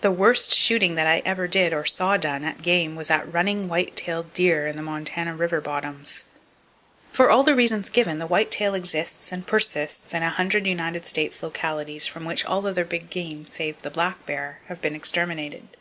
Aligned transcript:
The 0.00 0.10
worst 0.10 0.54
shooting 0.54 0.94
that 0.94 1.06
I 1.06 1.20
ever 1.22 1.46
did 1.46 1.74
or 1.74 1.84
saw 1.84 2.16
done 2.16 2.44
at 2.46 2.62
game 2.62 2.96
was 2.96 3.10
at 3.10 3.30
running 3.30 3.68
white 3.68 3.94
tailed 3.94 4.32
deer, 4.32 4.66
in 4.66 4.76
the 4.76 4.82
Montana 4.82 5.36
river 5.36 5.60
bottoms. 5.60 6.24
For 7.12 7.26
the 7.42 7.54
reasons 7.54 7.90
given, 7.90 8.20
the 8.20 8.26
white 8.26 8.50
tail 8.50 8.72
exists 8.74 9.30
and 9.30 9.46
persists 9.46 10.14
in 10.14 10.22
a 10.22 10.30
hundred 10.30 10.66
United 10.66 11.04
States 11.04 11.42
localities 11.42 12.06
from 12.06 12.24
which 12.24 12.46
all 12.46 12.66
other 12.66 12.86
big 12.86 13.10
game 13.10 13.46
save 13.50 13.82
the 13.82 13.90
black 13.90 14.24
bear 14.24 14.60
have 14.68 14.80
been 14.80 14.94
exterminated. 14.94 15.76